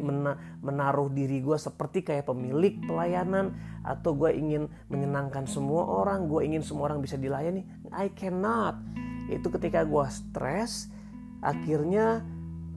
menaruh 0.61 1.09
diri 1.09 1.41
gue 1.41 1.57
seperti 1.57 2.05
kayak 2.05 2.29
pemilik 2.29 2.77
pelayanan. 2.85 3.57
Atau 3.88 4.12
gue 4.21 4.37
ingin 4.37 4.69
menyenangkan 4.93 5.49
semua 5.49 5.88
orang, 5.88 6.29
gue 6.29 6.45
ingin 6.45 6.61
semua 6.61 6.93
orang 6.93 7.00
bisa 7.00 7.17
dilayani. 7.17 7.65
I 7.97 8.12
cannot. 8.12 8.77
Itu 9.33 9.49
ketika 9.49 9.81
gue 9.88 10.05
stres, 10.12 10.93
akhirnya 11.42 12.23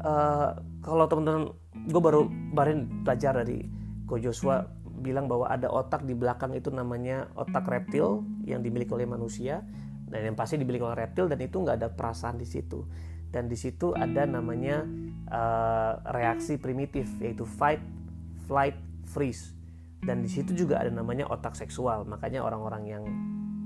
uh, 0.02 0.58
kalau 0.82 1.06
teman-teman, 1.06 1.54
gue 1.88 2.02
baru 2.02 2.28
baru 2.54 2.84
belajar 3.06 3.38
dari 3.42 3.70
Ko 4.10 4.18
Joshua 4.18 4.66
bilang 5.02 5.26
bahwa 5.26 5.50
ada 5.50 5.66
otak 5.70 6.06
di 6.06 6.14
belakang 6.14 6.54
itu 6.54 6.70
namanya 6.70 7.30
otak 7.34 7.66
reptil 7.66 8.22
yang 8.46 8.62
dimiliki 8.62 8.94
oleh 8.94 9.10
manusia 9.10 9.66
dan 10.12 10.28
yang 10.28 10.38
pasti 10.38 10.62
dimiliki 10.62 10.86
oleh 10.86 11.08
reptil 11.08 11.26
dan 11.26 11.40
itu 11.42 11.58
nggak 11.58 11.82
ada 11.82 11.90
perasaan 11.90 12.38
di 12.38 12.46
situ. 12.46 12.86
Dan 13.32 13.48
di 13.48 13.56
situ 13.56 13.96
ada 13.96 14.28
namanya 14.28 14.84
uh, 15.32 16.04
reaksi 16.12 16.60
primitif 16.60 17.08
yaitu 17.24 17.48
fight, 17.48 17.80
flight, 18.46 18.76
freeze. 19.08 19.56
Dan 20.04 20.20
di 20.20 20.28
situ 20.28 20.52
juga 20.52 20.84
ada 20.84 20.92
namanya 20.92 21.32
otak 21.32 21.56
seksual. 21.56 22.04
Makanya 22.04 22.44
orang-orang 22.44 22.84
yang 22.84 23.04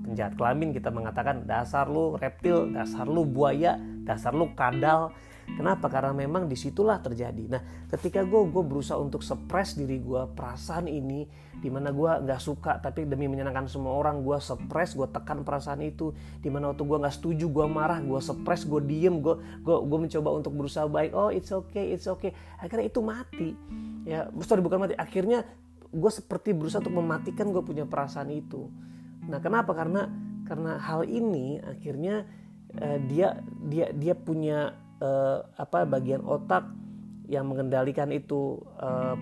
penjahat 0.06 0.38
kelamin 0.38 0.70
kita 0.70 0.94
mengatakan 0.94 1.50
dasar 1.50 1.90
lu 1.90 2.14
reptil, 2.22 2.70
dasar 2.70 3.10
lu 3.10 3.26
buaya, 3.26 3.82
dasar 4.06 4.38
lu 4.38 4.54
kadal 4.54 5.10
Kenapa? 5.46 5.88
Karena 5.94 6.10
memang 6.10 6.50
di 6.50 6.58
situlah 6.58 6.98
terjadi. 6.98 7.46
Nah, 7.46 7.62
ketika 7.94 8.26
gue 8.26 8.42
gue 8.50 8.64
berusaha 8.66 8.98
untuk 8.98 9.22
suppress 9.22 9.78
diri 9.78 10.02
gue 10.02 10.26
perasaan 10.34 10.90
ini, 10.90 11.30
di 11.62 11.70
mana 11.70 11.94
gue 11.94 12.12
nggak 12.26 12.42
suka 12.42 12.82
tapi 12.82 13.06
demi 13.06 13.30
menyenangkan 13.30 13.70
semua 13.70 13.94
orang 13.94 14.26
gue 14.26 14.36
suppress, 14.42 14.98
gue 14.98 15.06
tekan 15.14 15.46
perasaan 15.46 15.86
itu. 15.86 16.12
Di 16.42 16.50
mana 16.50 16.74
waktu 16.74 16.82
gue 16.82 16.98
nggak 16.98 17.16
setuju, 17.22 17.46
gue 17.46 17.66
marah, 17.70 18.02
gue 18.02 18.18
suppress, 18.18 18.66
gue 18.66 18.82
diem, 18.90 19.22
gue 19.22 19.38
gue 19.62 19.78
gue 19.86 20.00
mencoba 20.10 20.30
untuk 20.34 20.58
berusaha 20.58 20.90
baik. 20.90 21.14
Oh, 21.14 21.30
it's 21.30 21.54
okay, 21.54 21.94
it's 21.94 22.10
okay. 22.10 22.34
Akhirnya 22.58 22.90
itu 22.90 23.00
mati. 23.06 23.54
Ya, 24.04 24.28
sorry 24.42 24.66
bukan 24.66 24.82
mati. 24.82 24.98
Akhirnya 24.98 25.46
gue 25.94 26.12
seperti 26.12 26.58
berusaha 26.58 26.82
untuk 26.82 26.98
mematikan 26.98 27.54
gue 27.54 27.62
punya 27.62 27.86
perasaan 27.86 28.34
itu. 28.34 28.68
Nah, 29.26 29.40
kenapa? 29.42 29.74
Karena 29.74 30.10
karena 30.46 30.78
hal 30.78 31.10
ini 31.10 31.58
akhirnya 31.62 32.26
uh, 32.78 32.98
dia 33.10 33.42
dia 33.66 33.90
dia 33.92 34.14
punya 34.14 34.78
uh, 35.02 35.42
apa 35.58 35.84
bagian 35.90 36.22
otak 36.22 36.70
yang 37.26 37.50
mengendalikan 37.50 38.14
itu 38.14 38.62
uh, 38.78 39.18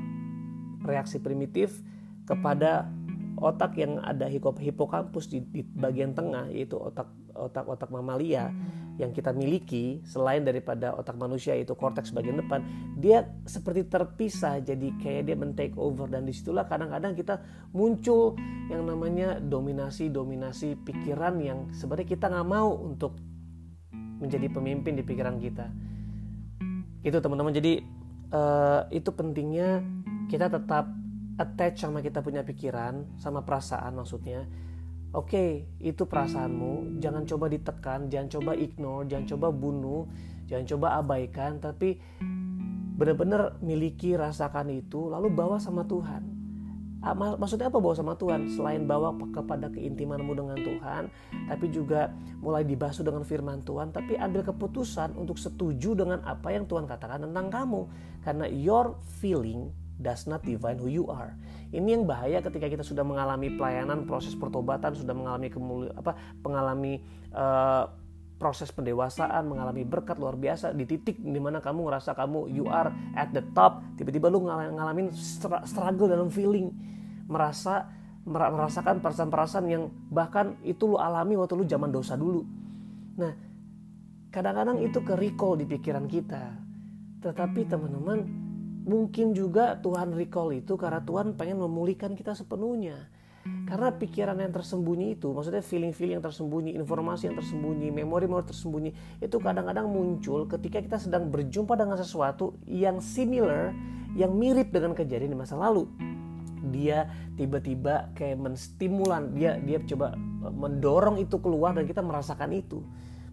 reaksi 0.84 1.24
primitif 1.24 1.80
kepada 2.28 2.92
otak 3.40 3.76
yang 3.80 4.00
ada 4.04 4.28
hipokampus 4.30 5.32
di, 5.32 5.44
di 5.52 5.64
bagian 5.64 6.12
tengah 6.12 6.52
yaitu 6.52 6.76
otak 6.76 7.08
otak 7.34 7.66
otak 7.66 7.90
mamalia 7.90 8.54
yang 9.02 9.10
kita 9.10 9.34
miliki 9.34 10.06
selain 10.06 10.46
daripada 10.46 10.94
otak 10.94 11.18
manusia 11.18 11.58
yaitu 11.58 11.74
korteks 11.74 12.14
bagian 12.14 12.38
depan 12.38 12.62
dia 12.98 13.26
seperti 13.50 13.90
terpisah. 13.90 14.62
Jadi 14.62 14.94
kayak 15.02 15.30
dia 15.30 15.36
men 15.38 15.58
take 15.58 15.74
over. 15.78 16.06
Dan 16.06 16.30
di 16.30 16.34
situlah 16.34 16.70
kadang-kadang 16.70 17.18
kita 17.18 17.42
muncul 17.74 18.38
yang 18.70 18.86
namanya 18.86 19.42
dominasi 19.42 20.14
dominasi 20.14 20.78
pikiran 20.86 21.42
yang 21.42 21.60
sebenarnya 21.74 22.08
kita 22.14 22.26
nggak 22.30 22.48
mau 22.48 22.70
untuk 22.78 23.18
menjadi 24.22 24.48
pemimpin 24.54 24.94
di 24.94 25.04
pikiran 25.04 25.42
kita. 25.42 25.66
Itu 27.02 27.18
teman-teman. 27.18 27.52
Jadi 27.52 27.82
uh, 28.30 28.86
itu 28.94 29.10
pentingnya 29.10 29.82
kita 30.30 30.54
tetap 30.54 30.86
attach 31.42 31.82
sama 31.82 32.06
kita 32.06 32.22
punya 32.22 32.46
pikiran 32.46 33.18
sama 33.18 33.42
perasaan 33.42 33.98
maksudnya 33.98 34.46
oke 35.14 35.30
okay, 35.30 35.50
itu 35.80 36.04
perasaanmu. 36.04 37.00
Jangan 37.00 37.24
coba 37.30 37.46
ditekan 37.48 38.10
jangan 38.10 38.30
coba 38.40 38.52
ignore 38.58 39.06
jangan 39.08 39.26
coba 39.38 39.48
bunuh 39.54 40.04
jangan 40.50 40.66
coba 40.76 40.88
abaikan. 41.00 41.62
Tapi 41.62 42.02
benar-benar 42.94 43.62
miliki 43.62 44.14
rasakan 44.18 44.74
itu 44.74 45.10
lalu 45.10 45.30
bawa 45.30 45.62
sama 45.62 45.86
Tuhan. 45.86 46.34
Ah, 47.04 47.12
maksudnya 47.12 47.68
apa 47.68 47.84
bawa 47.84 47.92
sama 48.00 48.16
Tuhan? 48.16 48.48
Selain 48.48 48.88
bawa 48.88 49.12
kepada 49.36 49.68
keintimanmu 49.68 50.40
dengan 50.40 50.56
Tuhan 50.56 51.12
tapi 51.52 51.68
juga 51.68 52.08
mulai 52.40 52.64
dibasuh 52.64 53.04
dengan 53.04 53.28
firman 53.28 53.60
Tuhan 53.68 53.92
tapi 53.92 54.16
ambil 54.16 54.48
keputusan 54.48 55.12
untuk 55.20 55.36
setuju 55.36 56.00
dengan 56.00 56.24
apa 56.24 56.56
yang 56.56 56.64
Tuhan 56.64 56.88
katakan 56.88 57.28
tentang 57.28 57.52
kamu. 57.52 57.82
Karena 58.24 58.48
your 58.48 58.96
feeling 59.20 59.83
does 60.04 60.28
not 60.28 60.44
define 60.44 60.76
who 60.76 60.92
you 60.92 61.08
are. 61.08 61.32
Ini 61.72 61.98
yang 61.98 62.04
bahaya 62.04 62.44
ketika 62.44 62.68
kita 62.68 62.84
sudah 62.84 63.08
mengalami 63.08 63.56
pelayanan, 63.56 64.04
proses 64.04 64.36
pertobatan, 64.36 64.92
sudah 64.94 65.16
mengalami 65.16 65.48
kemuli, 65.48 65.88
apa 65.96 66.20
mengalami 66.44 67.00
uh, 67.32 67.88
proses 68.38 68.76
pendewasaan, 68.76 69.48
mengalami 69.48 69.88
berkat 69.88 70.20
luar 70.20 70.36
biasa 70.36 70.76
di 70.76 70.84
titik 70.84 71.16
di 71.24 71.40
mana 71.40 71.64
kamu 71.64 71.88
ngerasa 71.88 72.12
kamu 72.12 72.52
you 72.52 72.68
are 72.68 72.92
at 73.16 73.32
the 73.32 73.40
top, 73.56 73.80
tiba-tiba 73.96 74.28
lu 74.28 74.44
ngalamin 74.44 75.08
struggle 75.64 76.12
dalam 76.12 76.28
feeling 76.28 76.68
merasa 77.32 77.88
merasakan 78.28 79.00
perasaan-perasaan 79.00 79.66
yang 79.68 79.88
bahkan 80.12 80.60
itu 80.64 80.92
lu 80.92 81.00
alami 81.00 81.40
waktu 81.40 81.56
lu 81.56 81.64
zaman 81.64 81.92
dosa 81.92 82.20
dulu. 82.20 82.44
Nah, 83.16 83.32
kadang-kadang 84.32 84.80
itu 84.84 85.00
ke 85.04 85.14
recall 85.16 85.60
di 85.60 85.68
pikiran 85.68 86.08
kita. 86.08 86.56
Tetapi 87.24 87.68
teman-teman, 87.68 88.43
mungkin 88.84 89.32
juga 89.32 89.80
Tuhan 89.80 90.12
recall 90.12 90.60
itu 90.60 90.76
karena 90.76 91.00
Tuhan 91.02 91.40
pengen 91.40 91.64
memulihkan 91.64 92.14
kita 92.14 92.36
sepenuhnya. 92.36 93.10
Karena 93.44 93.92
pikiran 93.92 94.40
yang 94.40 94.56
tersembunyi 94.56 95.20
itu, 95.20 95.36
maksudnya 95.36 95.60
feeling-feeling 95.60 96.16
yang 96.16 96.24
tersembunyi, 96.24 96.80
informasi 96.80 97.28
yang 97.28 97.36
tersembunyi, 97.36 97.92
memori-memori 97.92 98.48
tersembunyi, 98.48 98.92
itu 99.20 99.36
kadang-kadang 99.36 99.84
muncul 99.92 100.48
ketika 100.48 100.80
kita 100.80 100.96
sedang 100.96 101.28
berjumpa 101.28 101.76
dengan 101.76 102.00
sesuatu 102.00 102.56
yang 102.64 103.04
similar, 103.04 103.76
yang 104.16 104.32
mirip 104.32 104.72
dengan 104.72 104.96
kejadian 104.96 105.36
di 105.36 105.40
masa 105.40 105.60
lalu. 105.60 105.92
Dia 106.72 107.12
tiba-tiba 107.36 108.16
kayak 108.16 108.40
menstimulan 108.40 109.36
dia 109.36 109.60
dia 109.60 109.84
coba 109.84 110.16
e, 110.16 110.48
mendorong 110.48 111.20
itu 111.20 111.36
keluar 111.44 111.76
dan 111.76 111.84
kita 111.84 112.00
merasakan 112.00 112.56
itu. 112.56 112.80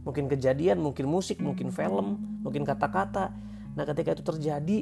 Mungkin 0.02 0.26
kejadian 0.26 0.82
mungkin 0.82 1.06
musik 1.06 1.38
mungkin 1.38 1.70
film 1.70 2.18
mungkin 2.42 2.66
kata-kata. 2.66 3.30
Nah 3.78 3.84
ketika 3.86 4.18
itu 4.18 4.26
terjadi 4.26 4.78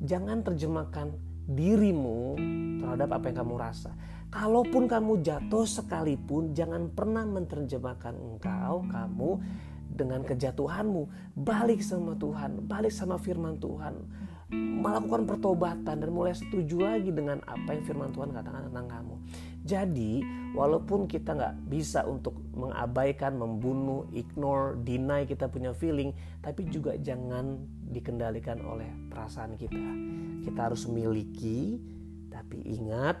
jangan 0.00 0.40
terjemahkan 0.40 1.12
dirimu 1.50 2.38
terhadap 2.80 3.20
apa 3.20 3.24
yang 3.30 3.38
kamu 3.44 3.54
rasa. 3.58 3.92
Kalaupun 4.30 4.86
kamu 4.86 5.26
jatuh 5.26 5.66
sekalipun 5.66 6.54
jangan 6.54 6.86
pernah 6.94 7.26
menerjemahkan 7.26 8.14
engkau 8.14 8.86
kamu 8.86 9.30
dengan 9.90 10.22
kejatuhanmu. 10.22 11.34
Balik 11.34 11.82
sama 11.82 12.14
Tuhan 12.14 12.62
balik 12.62 12.94
sama 12.94 13.18
firman 13.18 13.58
Tuhan. 13.58 14.06
Melakukan 14.50 15.30
pertobatan 15.30 15.96
dan 16.02 16.10
mulai 16.10 16.34
setuju 16.34 16.82
lagi 16.82 17.10
dengan 17.14 17.38
apa 17.46 17.74
yang 17.74 17.82
firman 17.86 18.10
Tuhan 18.14 18.30
katakan 18.34 18.70
tentang 18.70 18.86
kamu. 18.86 19.14
Jadi 19.60 20.24
walaupun 20.56 21.04
kita 21.04 21.36
nggak 21.36 21.56
bisa 21.68 22.08
untuk 22.08 22.40
mengabaikan, 22.56 23.36
membunuh, 23.36 24.08
ignore, 24.16 24.80
deny 24.80 25.28
kita 25.28 25.52
punya 25.52 25.76
feeling, 25.76 26.16
tapi 26.40 26.64
juga 26.72 26.96
jangan 26.96 27.60
dikendalikan 27.92 28.64
oleh 28.64 28.88
perasaan 29.12 29.60
kita. 29.60 29.88
Kita 30.48 30.72
harus 30.72 30.88
miliki, 30.88 31.76
tapi 32.32 32.64
ingat, 32.64 33.20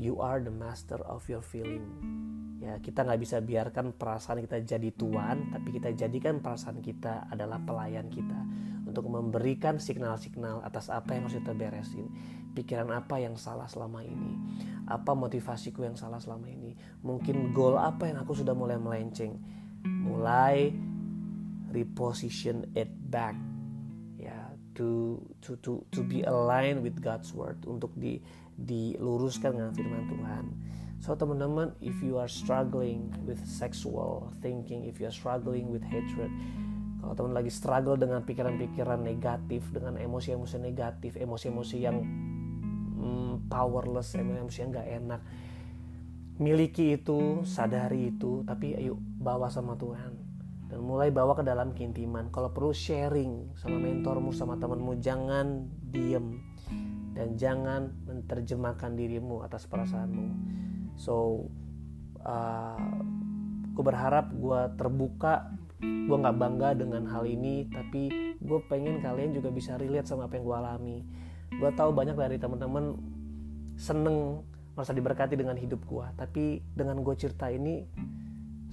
you 0.00 0.18
are 0.24 0.40
the 0.40 0.52
master 0.52 0.98
of 1.04 1.22
your 1.28 1.44
feeling. 1.44 1.84
Ya, 2.64 2.80
kita 2.80 3.04
nggak 3.04 3.20
bisa 3.20 3.44
biarkan 3.44 3.92
perasaan 3.92 4.40
kita 4.40 4.64
jadi 4.64 4.88
tuan, 4.96 5.52
tapi 5.52 5.68
kita 5.76 5.92
jadikan 5.92 6.40
perasaan 6.40 6.80
kita 6.80 7.28
adalah 7.28 7.60
pelayan 7.60 8.08
kita 8.08 8.40
untuk 8.88 9.10
memberikan 9.10 9.76
signal-signal 9.76 10.64
atas 10.64 10.88
apa 10.88 11.12
yang 11.12 11.28
harus 11.28 11.36
kita 11.36 11.52
beresin 11.52 12.08
pikiran 12.54 12.88
apa 12.94 13.18
yang 13.18 13.34
salah 13.34 13.66
selama 13.66 14.06
ini? 14.06 14.38
Apa 14.86 15.12
motivasiku 15.12 15.82
yang 15.82 15.98
salah 15.98 16.22
selama 16.22 16.46
ini? 16.46 16.78
Mungkin 17.02 17.50
goal 17.50 17.74
apa 17.76 18.06
yang 18.08 18.22
aku 18.22 18.38
sudah 18.38 18.54
mulai 18.54 18.78
melenceng? 18.78 19.36
Mulai 19.84 20.70
reposition 21.74 22.64
it 22.78 22.88
back. 23.10 23.34
Ya 24.16 24.54
to 24.78 25.18
to 25.42 25.58
to 25.60 25.82
to 25.90 26.00
be 26.06 26.22
aligned 26.22 26.80
with 26.80 27.02
God's 27.02 27.34
word. 27.34 27.58
Untuk 27.66 27.92
di 27.98 28.22
diluruskan 28.54 29.58
dengan 29.58 29.74
firman 29.74 30.06
Tuhan. 30.06 30.44
So 31.02 31.12
teman-teman 31.12 31.76
if 31.84 32.00
you 32.00 32.16
are 32.16 32.30
struggling 32.30 33.12
with 33.28 33.42
sexual 33.44 34.32
thinking 34.40 34.88
if 34.88 35.02
you 35.02 35.10
are 35.10 35.12
struggling 35.12 35.68
with 35.68 35.84
hatred 35.84 36.32
kalau 37.04 37.12
teman 37.12 37.36
lagi 37.36 37.52
struggle 37.52 38.00
dengan 38.00 38.24
pikiran-pikiran 38.24 39.04
negatif 39.04 39.68
dengan 39.68 40.00
emosi-emosi 40.00 40.56
negatif 40.56 41.20
emosi-emosi 41.20 41.76
yang 41.76 42.00
powerless 43.48 44.14
emosi 44.16 44.58
yang 44.64 44.70
nggak 44.74 44.88
enak. 45.02 45.20
Miliki 46.42 46.98
itu 46.98 47.46
sadari 47.46 48.10
itu 48.10 48.42
tapi 48.42 48.74
ayo 48.74 48.98
bawa 48.98 49.46
sama 49.50 49.78
Tuhan. 49.78 50.12
Dan 50.66 50.82
mulai 50.82 51.14
bawa 51.14 51.38
ke 51.38 51.46
dalam 51.46 51.70
keintiman. 51.76 52.34
Kalau 52.34 52.50
perlu 52.50 52.74
sharing 52.74 53.54
sama 53.54 53.78
mentormu 53.78 54.34
sama 54.34 54.58
temanmu 54.58 54.98
jangan 54.98 55.70
diem. 55.94 56.42
Dan 57.14 57.38
jangan 57.38 57.94
menerjemahkan 58.10 58.98
dirimu 58.98 59.46
atas 59.46 59.70
perasaanmu. 59.70 60.26
So 60.98 61.46
uh, 62.26 62.98
gue 63.70 63.84
berharap 63.86 64.34
gue 64.34 64.60
terbuka. 64.74 65.54
Gue 65.84 66.16
nggak 66.18 66.38
bangga 66.40 66.70
dengan 66.74 67.06
hal 67.06 67.28
ini 67.28 67.70
tapi 67.70 68.34
gue 68.40 68.58
pengen 68.66 69.04
kalian 69.04 69.36
juga 69.36 69.54
bisa 69.54 69.78
relate 69.78 70.08
sama 70.08 70.26
apa 70.26 70.40
yang 70.40 70.44
gue 70.48 70.56
alami 70.56 70.98
gue 71.52 71.70
tahu 71.74 71.90
banyak 71.92 72.16
dari 72.16 72.36
teman-teman 72.40 72.96
seneng 73.74 74.46
merasa 74.74 74.94
diberkati 74.94 75.34
dengan 75.38 75.54
hidup 75.58 75.82
gue 75.86 76.06
tapi 76.18 76.62
dengan 76.74 77.02
gue 77.02 77.14
cerita 77.14 77.50
ini 77.50 77.84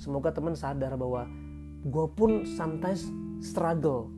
semoga 0.01 0.33
teman 0.33 0.57
sadar 0.57 0.97
bahwa 0.97 1.29
gue 1.85 2.07
pun 2.13 2.45
sometimes 2.45 3.09
struggle. 3.41 4.09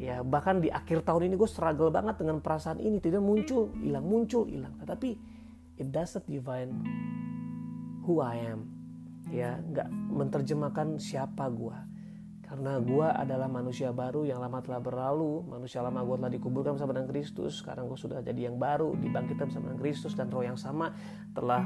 Ya 0.00 0.24
bahkan 0.24 0.64
di 0.64 0.72
akhir 0.72 1.04
tahun 1.04 1.28
ini 1.28 1.34
gue 1.36 1.48
struggle 1.48 1.92
banget 1.92 2.20
dengan 2.24 2.40
perasaan 2.40 2.80
ini. 2.80 2.96
Tidak 3.00 3.20
muncul 3.20 3.68
hilang 3.84 4.08
muncul 4.08 4.48
hilang. 4.48 4.72
Tetapi 4.80 5.10
it 5.76 5.88
doesn't 5.92 6.24
define 6.24 6.72
who 8.08 8.24
I 8.24 8.40
am. 8.40 8.68
Ya 9.28 9.60
nggak 9.60 9.88
menerjemahkan 9.92 10.96
siapa 10.96 11.48
gue 11.52 11.89
karena 12.50 12.82
gue 12.82 13.06
adalah 13.06 13.46
manusia 13.46 13.94
baru 13.94 14.26
yang 14.26 14.42
lama 14.42 14.58
telah 14.58 14.82
berlalu. 14.82 15.46
Manusia 15.46 15.86
lama 15.86 16.02
gue 16.02 16.18
telah 16.18 16.32
dikuburkan 16.34 16.74
bersama 16.74 16.98
dengan 16.98 17.06
Kristus. 17.14 17.62
Sekarang 17.62 17.86
gue 17.86 17.94
sudah 17.94 18.18
jadi 18.26 18.50
yang 18.50 18.58
baru 18.58 18.98
dibangkitkan 18.98 19.54
bersama 19.54 19.70
dengan 19.70 19.78
Kristus. 19.78 20.18
Dan 20.18 20.34
roh 20.34 20.42
yang 20.42 20.58
sama 20.58 20.90
telah 21.30 21.62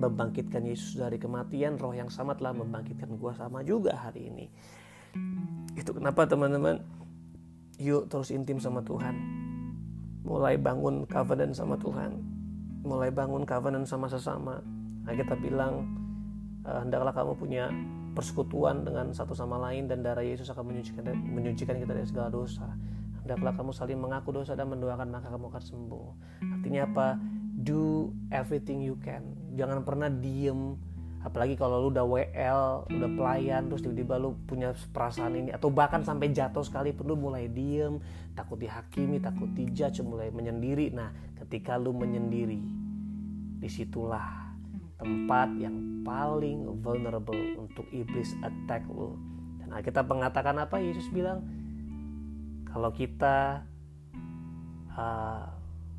membangkitkan 0.00 0.64
Yesus 0.64 0.96
dari 0.96 1.20
kematian. 1.20 1.76
Roh 1.76 1.92
yang 1.92 2.08
sama 2.08 2.32
telah 2.32 2.56
membangkitkan 2.56 3.12
gue 3.12 3.32
sama 3.36 3.60
juga 3.60 3.92
hari 3.92 4.32
ini. 4.32 4.48
Itu 5.76 5.92
kenapa 5.92 6.24
teman-teman? 6.24 6.80
Yuk 7.76 8.08
terus 8.08 8.32
intim 8.32 8.56
sama 8.56 8.80
Tuhan. 8.80 9.12
Mulai 10.24 10.56
bangun 10.56 11.04
covenant 11.12 11.52
sama 11.52 11.76
Tuhan. 11.76 12.16
Mulai 12.88 13.12
bangun 13.12 13.44
covenant 13.44 13.84
sama 13.84 14.08
sesama. 14.08 14.64
Nah 15.04 15.12
kita 15.12 15.36
bilang 15.36 15.84
eh, 16.64 16.88
hendaklah 16.88 17.12
kamu 17.12 17.36
punya 17.36 17.68
persekutuan 18.10 18.82
dengan 18.82 19.14
satu 19.14 19.32
sama 19.32 19.56
lain 19.70 19.86
dan 19.86 20.02
darah 20.02 20.24
Yesus 20.24 20.50
akan 20.50 20.66
menyucikan 20.66 21.14
menyucikan 21.14 21.76
kita 21.78 21.92
dari 21.94 22.08
segala 22.08 22.28
dosa. 22.28 22.66
Hendaklah 23.22 23.54
kamu 23.54 23.70
saling 23.70 24.00
mengaku 24.00 24.34
dosa 24.34 24.58
dan 24.58 24.72
mendoakan 24.72 25.08
maka 25.12 25.30
kamu 25.30 25.52
akan 25.52 25.62
sembuh. 25.62 26.08
Artinya 26.58 26.80
apa? 26.88 27.08
Do 27.60 28.10
everything 28.32 28.80
you 28.82 28.96
can. 28.98 29.36
Jangan 29.54 29.84
pernah 29.84 30.08
diem. 30.08 30.74
Apalagi 31.20 31.52
kalau 31.52 31.84
lu 31.84 31.88
udah 31.92 32.00
WL, 32.00 32.88
udah 32.88 33.10
pelayan, 33.12 33.68
terus 33.68 33.84
tiba-tiba 33.84 34.16
lu 34.16 34.40
punya 34.48 34.72
perasaan 34.88 35.36
ini 35.36 35.52
atau 35.52 35.68
bahkan 35.68 36.00
sampai 36.00 36.32
jatuh 36.32 36.64
sekali 36.64 36.96
pun 36.96 37.12
lu 37.12 37.16
mulai 37.20 37.44
diem, 37.44 38.00
takut 38.32 38.56
dihakimi, 38.56 39.20
takut 39.20 39.52
dijudge, 39.52 40.00
mulai 40.00 40.32
menyendiri. 40.32 40.88
Nah, 40.96 41.12
ketika 41.44 41.76
lu 41.76 41.92
menyendiri, 41.92 42.64
di 43.60 43.68
situlah 43.68 44.49
tempat 45.00 45.48
yang 45.56 46.04
paling 46.04 46.68
vulnerable 46.84 47.56
untuk 47.56 47.88
iblis 47.88 48.36
attack 48.44 48.84
lo. 48.92 49.16
Dan 49.64 49.72
kita 49.80 50.04
mengatakan 50.04 50.60
apa? 50.60 50.76
Yesus 50.76 51.08
bilang, 51.08 51.40
kalau 52.68 52.92
kita 52.92 53.64
uh, 54.92 55.44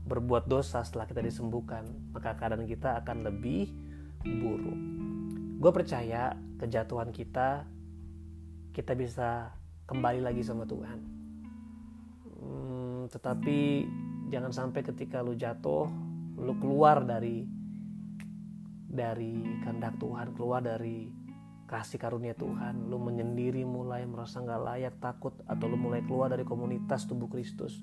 berbuat 0.05 0.45
dosa 0.45 0.85
setelah 0.85 1.09
kita 1.09 1.25
disembuhkan, 1.25 1.89
maka 2.13 2.37
keadaan 2.37 2.69
kita 2.69 3.01
akan 3.01 3.25
lebih 3.25 3.73
buruk. 4.21 4.79
Gue 5.57 5.71
percaya 5.73 6.37
kejatuhan 6.61 7.09
kita, 7.09 7.65
kita 8.73 8.93
bisa 8.93 9.49
kembali 9.89 10.21
lagi 10.21 10.45
sama 10.45 10.69
Tuhan. 10.69 10.99
Hmm, 12.41 13.01
tetapi 13.09 13.85
jangan 14.29 14.53
sampai 14.53 14.81
ketika 14.81 15.21
lu 15.21 15.37
jatuh, 15.37 15.89
lu 16.37 16.53
keluar 16.57 17.05
dari 17.05 17.61
dari 18.91 19.39
kehendak 19.63 19.95
Tuhan 19.97 20.36
keluar 20.36 20.60
dari 20.60 21.08
kasih 21.71 21.95
karunia 21.95 22.36
Tuhan. 22.36 22.91
Lu 22.91 22.99
menyendiri 22.99 23.63
mulai 23.63 24.04
merasa 24.04 24.43
nggak 24.43 24.62
layak 24.62 24.95
takut 24.99 25.32
atau 25.47 25.65
lu 25.71 25.80
mulai 25.80 26.04
keluar 26.04 26.27
dari 26.27 26.43
komunitas 26.43 27.08
tubuh 27.08 27.32
Kristus. 27.32 27.80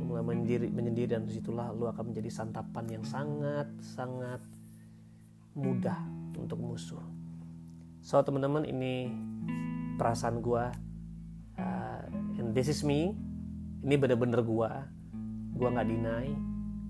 Lu 0.00 0.08
mulai 0.08 0.24
menyendiri, 0.24 0.72
menyendiri 0.72 1.12
dan 1.12 1.28
di 1.28 1.36
situlah 1.36 1.68
lu 1.76 1.84
akan 1.84 2.10
menjadi 2.10 2.32
santapan 2.32 2.88
yang 2.88 3.04
sangat 3.04 3.68
sangat 3.84 4.40
mudah 5.52 6.00
untuk 6.40 6.56
musuh. 6.56 7.04
So 8.00 8.24
teman-teman 8.24 8.64
ini 8.64 9.12
perasaan 10.00 10.40
gua 10.40 10.72
uh, 11.60 12.02
and 12.40 12.56
this 12.56 12.72
is 12.72 12.80
me. 12.80 13.12
Ini 13.84 14.00
bener-bener 14.00 14.40
gua. 14.40 14.88
Gua 15.52 15.68
nggak 15.68 15.88
deny 15.92 16.26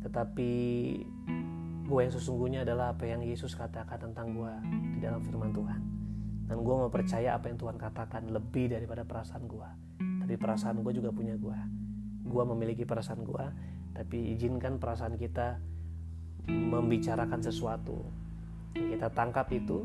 tetapi 0.03 0.51
gue 1.83 2.01
yang 2.03 2.15
sesungguhnya 2.15 2.61
adalah 2.63 2.95
apa 2.95 3.05
yang 3.07 3.23
Yesus 3.23 3.59
katakan 3.59 3.99
tentang 3.99 4.35
gue 4.37 4.53
di 4.97 4.99
dalam 5.03 5.21
firman 5.23 5.51
Tuhan. 5.51 5.81
Dan 6.47 6.57
gue 6.61 6.75
mau 6.75 6.93
percaya 6.93 7.35
apa 7.39 7.49
yang 7.49 7.59
Tuhan 7.59 7.81
katakan 7.81 8.29
lebih 8.29 8.71
daripada 8.71 9.07
perasaan 9.09 9.49
gue 9.49 9.69
tapi 10.23 10.39
perasaan 10.39 10.87
gue 10.87 10.93
juga 10.95 11.11
punya 11.11 11.35
gue 11.35 11.59
gue 12.23 12.45
memiliki 12.55 12.87
perasaan 12.87 13.27
gue 13.27 13.45
tapi 13.93 14.33
izinkan 14.33 14.81
perasaan 14.81 15.21
kita 15.21 15.61
membicarakan 16.49 17.45
sesuatu. 17.45 18.09
Kita 18.73 19.13
tangkap 19.13 19.53
itu 19.53 19.85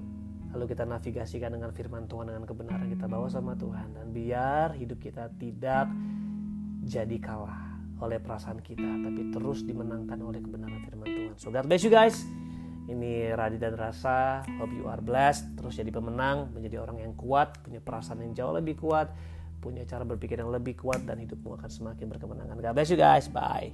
lalu 0.55 0.71
kita 0.71 0.87
navigasikan 0.87 1.51
dengan 1.53 1.75
firman 1.75 2.07
Tuhan 2.07 2.31
dengan 2.31 2.47
kebenaran 2.47 2.87
kita 2.87 3.05
bawa 3.05 3.27
sama 3.27 3.53
Tuhan. 3.59 3.99
Dan 3.99 4.15
biar 4.15 4.73
hidup 4.79 5.03
kita 5.03 5.27
tidak 5.35 5.91
jadi 6.87 7.17
kalah 7.19 7.66
oleh 8.01 8.21
perasaan 8.21 8.61
kita 8.61 8.85
tapi 8.85 9.33
terus 9.33 9.65
dimenangkan 9.65 10.19
oleh 10.21 10.39
kebenaran 10.41 10.81
firman 10.85 11.07
Tuhan. 11.07 11.35
So 11.37 11.49
God 11.49 11.65
bless 11.65 11.83
you 11.85 11.93
guys. 11.93 12.21
Ini 12.87 13.35
Radi 13.35 13.59
dan 13.59 13.75
Rasa 13.75 14.47
hope 14.61 14.71
you 14.71 14.87
are 14.87 15.03
blessed. 15.03 15.59
Terus 15.59 15.75
jadi 15.75 15.91
pemenang 15.91 16.55
menjadi 16.55 16.79
orang 16.79 17.03
yang 17.03 17.13
kuat 17.19 17.59
punya 17.59 17.83
perasaan 17.83 18.23
yang 18.23 18.33
jauh 18.37 18.53
lebih 18.55 18.79
kuat 18.79 19.11
punya 19.57 19.83
cara 19.89 20.05
berpikir 20.05 20.37
yang 20.37 20.53
lebih 20.53 20.77
kuat 20.77 21.03
dan 21.03 21.17
hidupmu 21.17 21.57
akan 21.57 21.67
semakin 21.67 22.05
berkemenangan. 22.07 22.61
God 22.61 22.73
bless 22.77 22.93
you 22.93 22.99
guys. 22.99 23.25
Bye 23.27 23.73